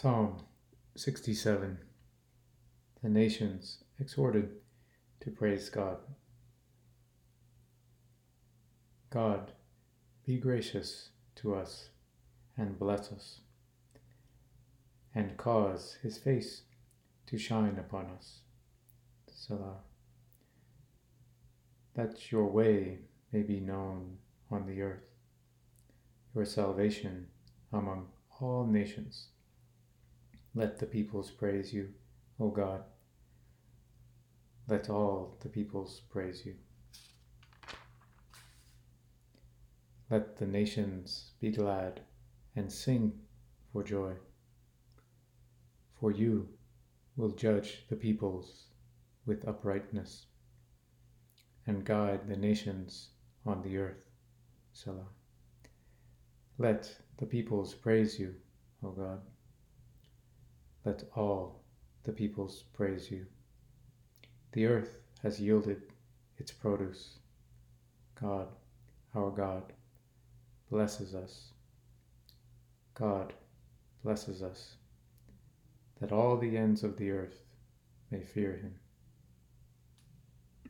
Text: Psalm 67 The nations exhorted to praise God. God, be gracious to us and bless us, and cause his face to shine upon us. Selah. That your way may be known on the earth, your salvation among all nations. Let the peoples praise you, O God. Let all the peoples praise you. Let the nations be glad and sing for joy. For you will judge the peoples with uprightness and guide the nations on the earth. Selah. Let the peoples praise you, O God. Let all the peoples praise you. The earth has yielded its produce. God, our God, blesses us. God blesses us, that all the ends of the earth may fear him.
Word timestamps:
Psalm 0.00 0.38
67 0.96 1.76
The 3.02 3.08
nations 3.10 3.84
exhorted 3.98 4.48
to 5.20 5.30
praise 5.30 5.68
God. 5.68 5.98
God, 9.10 9.52
be 10.24 10.38
gracious 10.38 11.10
to 11.34 11.54
us 11.54 11.90
and 12.56 12.78
bless 12.78 13.12
us, 13.12 13.40
and 15.14 15.36
cause 15.36 15.98
his 16.02 16.16
face 16.16 16.62
to 17.26 17.36
shine 17.36 17.76
upon 17.78 18.06
us. 18.06 18.40
Selah. 19.30 19.82
That 21.92 22.32
your 22.32 22.46
way 22.46 23.00
may 23.34 23.42
be 23.42 23.60
known 23.60 24.16
on 24.50 24.64
the 24.66 24.80
earth, 24.80 25.10
your 26.34 26.46
salvation 26.46 27.26
among 27.70 28.08
all 28.40 28.64
nations. 28.64 29.26
Let 30.54 30.78
the 30.78 30.86
peoples 30.86 31.30
praise 31.30 31.72
you, 31.72 31.90
O 32.40 32.48
God. 32.48 32.82
Let 34.66 34.90
all 34.90 35.36
the 35.40 35.48
peoples 35.48 36.02
praise 36.10 36.44
you. 36.44 36.54
Let 40.10 40.36
the 40.38 40.46
nations 40.46 41.32
be 41.40 41.52
glad 41.52 42.00
and 42.56 42.70
sing 42.70 43.12
for 43.72 43.84
joy. 43.84 44.14
For 46.00 46.10
you 46.10 46.48
will 47.16 47.30
judge 47.30 47.84
the 47.88 47.96
peoples 47.96 48.66
with 49.26 49.46
uprightness 49.46 50.26
and 51.66 51.84
guide 51.84 52.26
the 52.26 52.36
nations 52.36 53.10
on 53.46 53.62
the 53.62 53.76
earth. 53.76 54.04
Selah. 54.72 55.06
Let 56.58 56.92
the 57.18 57.26
peoples 57.26 57.74
praise 57.74 58.18
you, 58.18 58.34
O 58.82 58.90
God. 58.90 59.20
Let 60.84 61.04
all 61.14 61.62
the 62.04 62.12
peoples 62.12 62.64
praise 62.72 63.10
you. 63.10 63.26
The 64.52 64.66
earth 64.66 64.96
has 65.22 65.40
yielded 65.40 65.82
its 66.38 66.50
produce. 66.50 67.18
God, 68.20 68.48
our 69.14 69.30
God, 69.30 69.72
blesses 70.70 71.14
us. 71.14 71.52
God 72.94 73.32
blesses 74.02 74.42
us, 74.42 74.76
that 76.00 76.12
all 76.12 76.36
the 76.36 76.56
ends 76.56 76.82
of 76.82 76.96
the 76.96 77.10
earth 77.10 77.44
may 78.10 78.22
fear 78.22 78.52
him. 78.52 78.74